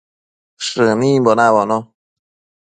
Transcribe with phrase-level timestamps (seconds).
[0.65, 1.77] Shënimbo nabono